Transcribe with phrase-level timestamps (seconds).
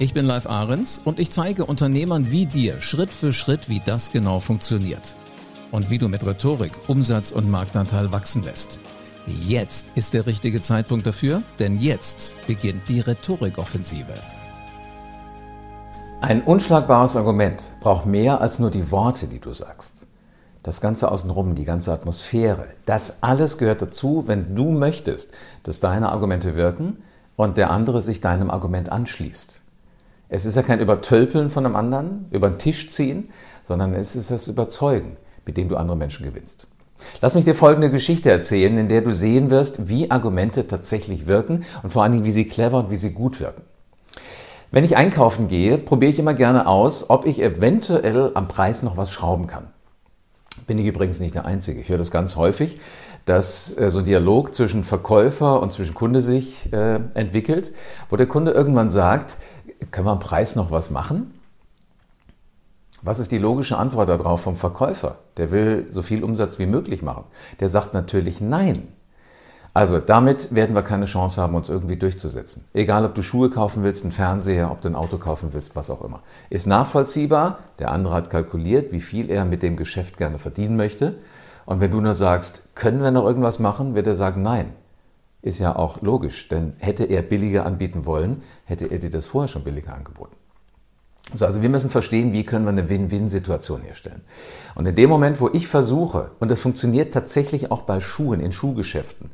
[0.00, 4.12] Ich bin Live Ahrens und ich zeige Unternehmern wie dir Schritt für Schritt, wie das
[4.12, 5.16] genau funktioniert.
[5.72, 8.78] Und wie du mit Rhetorik Umsatz und Marktanteil wachsen lässt.
[9.26, 14.14] Jetzt ist der richtige Zeitpunkt dafür, denn jetzt beginnt die Rhetorikoffensive.
[16.20, 20.06] Ein unschlagbares Argument braucht mehr als nur die Worte, die du sagst.
[20.62, 25.32] Das Ganze außenrum, die ganze Atmosphäre, das alles gehört dazu, wenn du möchtest,
[25.64, 26.98] dass deine Argumente wirken
[27.34, 29.62] und der andere sich deinem Argument anschließt.
[30.28, 33.30] Es ist ja kein Übertölpeln von einem anderen, über den Tisch ziehen,
[33.62, 35.16] sondern es ist das Überzeugen,
[35.46, 36.66] mit dem du andere Menschen gewinnst.
[37.20, 41.64] Lass mich dir folgende Geschichte erzählen, in der du sehen wirst, wie Argumente tatsächlich wirken
[41.82, 43.62] und vor allen Dingen, wie sie clever und wie sie gut wirken.
[44.70, 48.98] Wenn ich einkaufen gehe, probiere ich immer gerne aus, ob ich eventuell am Preis noch
[48.98, 49.68] was schrauben kann.
[50.66, 51.80] Bin ich übrigens nicht der Einzige.
[51.80, 52.78] Ich höre das ganz häufig,
[53.24, 57.72] dass äh, so ein Dialog zwischen Verkäufer und zwischen Kunde sich äh, entwickelt,
[58.10, 59.36] wo der Kunde irgendwann sagt,
[59.90, 61.34] können wir am Preis noch was machen?
[63.02, 65.18] Was ist die logische Antwort darauf vom Verkäufer?
[65.36, 67.24] Der will so viel Umsatz wie möglich machen.
[67.60, 68.88] Der sagt natürlich nein.
[69.72, 72.64] Also damit werden wir keine Chance haben, uns irgendwie durchzusetzen.
[72.74, 75.90] Egal, ob du Schuhe kaufen willst, einen Fernseher, ob du ein Auto kaufen willst, was
[75.90, 76.22] auch immer.
[76.50, 77.60] Ist nachvollziehbar.
[77.78, 81.14] Der andere hat kalkuliert, wie viel er mit dem Geschäft gerne verdienen möchte.
[81.66, 84.72] Und wenn du nur sagst, können wir noch irgendwas machen, wird er sagen, nein.
[85.40, 89.48] Ist ja auch logisch, denn hätte er billiger anbieten wollen, hätte er dir das vorher
[89.48, 90.34] schon billiger angeboten.
[91.34, 94.22] So, also wir müssen verstehen, wie können wir eine Win-Win-Situation herstellen.
[94.74, 98.50] Und in dem Moment, wo ich versuche, und das funktioniert tatsächlich auch bei Schuhen, in
[98.50, 99.30] Schuhgeschäften,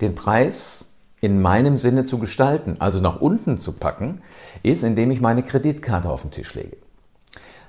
[0.00, 0.84] den Preis
[1.20, 4.20] in meinem Sinne zu gestalten, also nach unten zu packen,
[4.62, 6.76] ist, indem ich meine Kreditkarte auf den Tisch lege.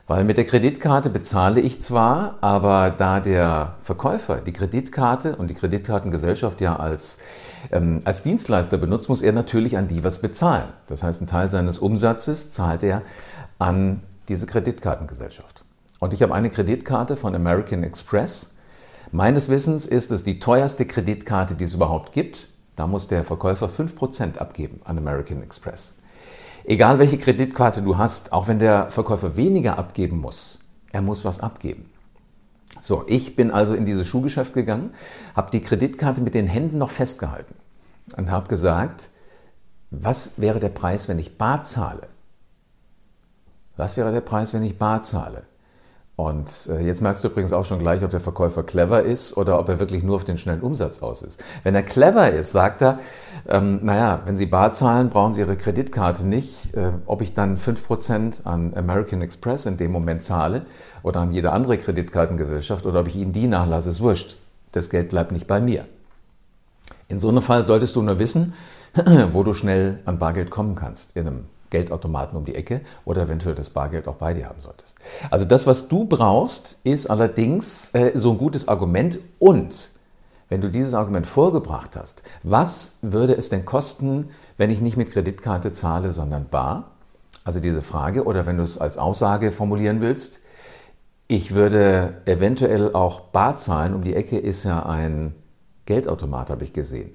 [0.10, 5.54] Weil mit der Kreditkarte bezahle ich zwar, aber da der Verkäufer die Kreditkarte und die
[5.54, 7.20] Kreditkartengesellschaft ja als,
[7.72, 10.70] ähm, als Dienstleister benutzt, muss er natürlich an die was bezahlen.
[10.88, 13.04] Das heißt, ein Teil seines Umsatzes zahlt er
[13.60, 15.64] an diese Kreditkartengesellschaft.
[16.00, 18.56] Und ich habe eine Kreditkarte von American Express.
[19.12, 22.48] Meines Wissens ist es die teuerste Kreditkarte, die es überhaupt gibt.
[22.76, 25.99] Da muss der Verkäufer 5% abgeben an American Express.
[26.70, 30.60] Egal welche Kreditkarte du hast, auch wenn der Verkäufer weniger abgeben muss,
[30.92, 31.90] er muss was abgeben.
[32.80, 34.94] So, ich bin also in dieses Schuhgeschäft gegangen,
[35.36, 37.56] habe die Kreditkarte mit den Händen noch festgehalten
[38.18, 39.10] und habe gesagt,
[39.90, 42.08] was wäre der Preis, wenn ich bar zahle?
[43.76, 45.48] Was wäre der Preis, wenn ich bar zahle?
[46.20, 49.58] Und äh, jetzt merkst du übrigens auch schon gleich, ob der Verkäufer clever ist oder
[49.58, 51.42] ob er wirklich nur auf den schnellen Umsatz aus ist.
[51.64, 53.00] Wenn er clever ist, sagt er,
[53.48, 56.76] ähm, naja, wenn Sie bar zahlen, brauchen Sie Ihre Kreditkarte nicht.
[56.76, 60.64] Äh, ob ich dann 5% an American Express in dem Moment zahle
[61.04, 64.36] oder an jede andere Kreditkartengesellschaft oder ob ich Ihnen die nachlasse, ist wurscht.
[64.74, 65.86] Das Geld bleibt nicht bei mir.
[67.08, 68.56] In so einem Fall solltest du nur wissen,
[69.32, 71.16] wo du schnell an Bargeld kommen kannst.
[71.16, 74.98] In einem Geldautomaten um die Ecke oder eventuell das Bargeld auch bei dir haben solltest.
[75.30, 79.92] Also das, was du brauchst, ist allerdings äh, so ein gutes Argument und
[80.50, 85.12] wenn du dieses Argument vorgebracht hast, was würde es denn kosten, wenn ich nicht mit
[85.12, 86.92] Kreditkarte zahle, sondern bar?
[87.44, 90.40] Also diese Frage, oder wenn du es als Aussage formulieren willst,
[91.28, 95.36] ich würde eventuell auch bar zahlen, um die Ecke ist ja ein
[95.86, 97.12] Geldautomat, habe ich gesehen.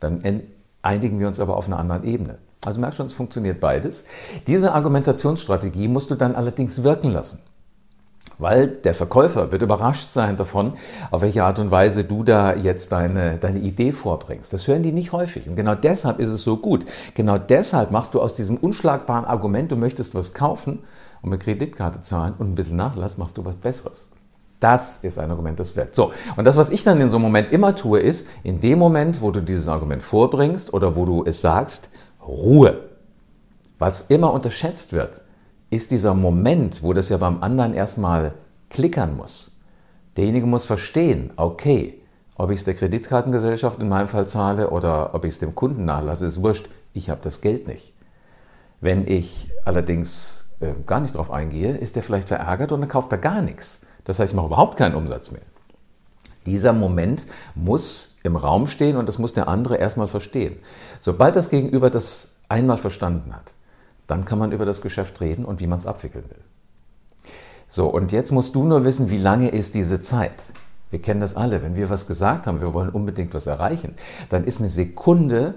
[0.00, 0.42] Dann
[0.82, 2.38] einigen wir uns aber auf einer anderen Ebene.
[2.64, 4.04] Also merkst schon, es funktioniert beides.
[4.46, 7.40] Diese Argumentationsstrategie musst du dann allerdings wirken lassen.
[8.38, 10.74] Weil der Verkäufer wird überrascht sein davon,
[11.10, 14.52] auf welche Art und Weise du da jetzt deine, deine Idee vorbringst.
[14.52, 15.48] Das hören die nicht häufig.
[15.48, 16.84] Und genau deshalb ist es so gut.
[17.14, 20.80] Genau deshalb machst du aus diesem unschlagbaren Argument, du möchtest was kaufen
[21.22, 24.08] und mit Kreditkarte zahlen und ein bisschen Nachlass, machst du was Besseres.
[24.60, 25.94] Das ist ein Argument, das wirkt.
[25.94, 28.78] So, und das, was ich dann in so einem Moment immer tue, ist, in dem
[28.78, 31.90] Moment, wo du dieses Argument vorbringst oder wo du es sagst,
[32.28, 32.88] Ruhe.
[33.78, 35.22] Was immer unterschätzt wird,
[35.70, 38.34] ist dieser Moment, wo das ja beim anderen erstmal
[38.70, 39.52] klickern muss.
[40.16, 42.00] Derjenige muss verstehen, okay,
[42.36, 45.84] ob ich es der Kreditkartengesellschaft in meinem Fall zahle oder ob ich es dem Kunden
[45.84, 47.94] nachlasse, ist wurscht, ich habe das Geld nicht.
[48.80, 53.12] Wenn ich allerdings äh, gar nicht darauf eingehe, ist der vielleicht verärgert und dann kauft
[53.12, 53.82] er gar nichts.
[54.04, 55.42] Das heißt, ich mache überhaupt keinen Umsatz mehr.
[56.48, 60.56] Dieser Moment muss im Raum stehen und das muss der andere erstmal verstehen.
[61.00, 63.54] Sobald das Gegenüber das einmal verstanden hat,
[64.06, 66.40] dann kann man über das Geschäft reden und wie man es abwickeln will.
[67.68, 70.52] So, und jetzt musst du nur wissen, wie lange ist diese Zeit.
[70.90, 71.62] Wir kennen das alle.
[71.62, 73.94] Wenn wir was gesagt haben, wir wollen unbedingt was erreichen,
[74.30, 75.56] dann ist eine Sekunde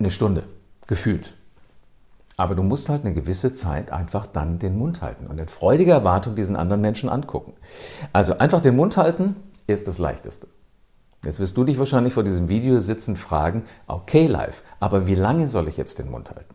[0.00, 0.44] eine Stunde,
[0.86, 1.34] gefühlt.
[2.36, 5.92] Aber du musst halt eine gewisse Zeit einfach dann den Mund halten und in freudiger
[5.92, 7.52] Erwartung diesen anderen Menschen angucken.
[8.14, 9.36] Also einfach den Mund halten
[9.74, 10.48] ist das Leichteste.
[11.24, 15.48] Jetzt wirst du dich wahrscheinlich vor diesem Video sitzen fragen, okay live, aber wie lange
[15.48, 16.54] soll ich jetzt den Mund halten?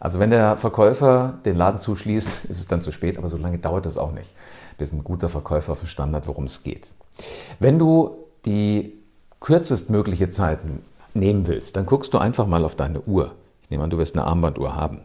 [0.00, 3.58] Also wenn der Verkäufer den Laden zuschließt, ist es dann zu spät, aber so lange
[3.58, 4.34] dauert das auch nicht,
[4.78, 6.94] bis ein guter Verkäufer verstanden hat, worum es geht.
[7.58, 8.94] Wenn du die
[9.40, 10.60] kürzestmögliche Zeit
[11.14, 13.34] nehmen willst, dann guckst du einfach mal auf deine Uhr.
[13.62, 15.00] Ich nehme an, du wirst eine Armbanduhr haben.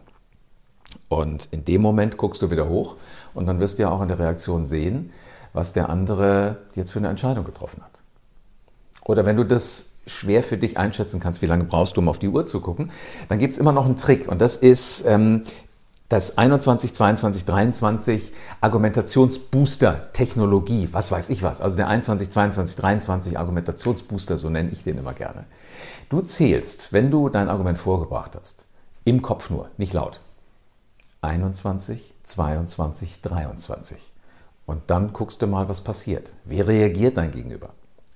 [1.08, 2.96] Und in dem Moment guckst du wieder hoch
[3.34, 5.10] und dann wirst du ja auch an der Reaktion sehen,
[5.54, 8.02] was der andere jetzt für eine Entscheidung getroffen hat.
[9.04, 12.18] Oder wenn du das schwer für dich einschätzen kannst, wie lange brauchst du, um auf
[12.18, 12.90] die Uhr zu gucken,
[13.28, 15.44] dann gibt es immer noch einen Trick und das ist ähm,
[16.10, 18.30] das 21, 22, 23
[18.60, 24.98] Argumentationsbooster-Technologie, was weiß ich was, also der 21, 22, 23 Argumentationsbooster, so nenne ich den
[24.98, 25.46] immer gerne.
[26.10, 28.66] Du zählst, wenn du dein Argument vorgebracht hast,
[29.04, 30.20] im Kopf nur, nicht laut.
[31.22, 34.13] 21, 22, 23.
[34.66, 36.36] Und dann guckst du mal, was passiert.
[36.44, 37.70] Wie reagiert dein Gegenüber?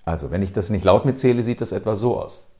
[0.04, 2.50] Also, wenn ich das nicht laut mitzähle, sieht das etwa so aus.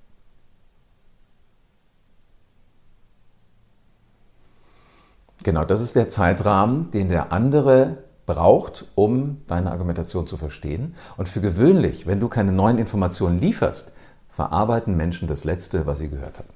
[5.44, 10.94] Genau, das ist der Zeitrahmen, den der andere braucht, um deine Argumentation zu verstehen.
[11.17, 13.93] Und für gewöhnlich, wenn du keine neuen Informationen lieferst,
[14.29, 16.49] verarbeiten Menschen das Letzte, was sie gehört haben.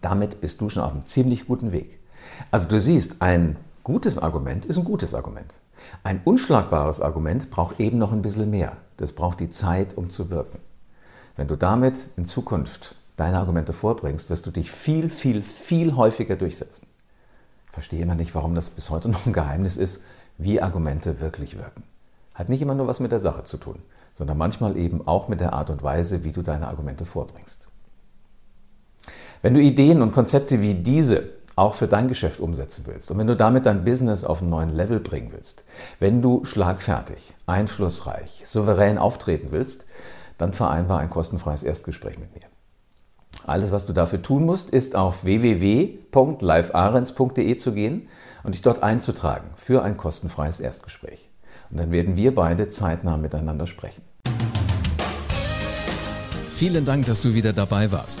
[0.00, 2.00] Damit bist du schon auf einem ziemlich guten Weg.
[2.50, 5.54] Also du siehst, ein gutes Argument ist ein gutes Argument.
[6.02, 8.76] Ein unschlagbares Argument braucht eben noch ein bisschen mehr.
[8.96, 10.58] Das braucht die Zeit, um zu wirken.
[11.36, 16.36] Wenn du damit in Zukunft deine Argumente vorbringst, wirst du dich viel, viel, viel häufiger
[16.36, 16.86] durchsetzen.
[17.66, 20.02] Ich verstehe immer nicht, warum das bis heute noch ein Geheimnis ist,
[20.38, 21.82] wie Argumente wirklich wirken.
[22.34, 23.78] Hat nicht immer nur was mit der Sache zu tun
[24.16, 27.68] sondern manchmal eben auch mit der Art und Weise, wie du deine Argumente vorbringst.
[29.42, 33.26] Wenn du Ideen und Konzepte wie diese auch für dein Geschäft umsetzen willst und wenn
[33.26, 35.64] du damit dein Business auf einen neuen Level bringen willst,
[35.98, 39.86] wenn du schlagfertig, einflussreich, souverän auftreten willst,
[40.38, 42.42] dann vereinbar ein kostenfreies Erstgespräch mit mir.
[43.46, 48.08] Alles, was du dafür tun musst, ist auf www.livearens.de zu gehen
[48.42, 51.30] und dich dort einzutragen für ein kostenfreies Erstgespräch.
[51.70, 54.02] Und dann werden wir beide zeitnah miteinander sprechen.
[56.50, 58.20] Vielen Dank, dass du wieder dabei warst.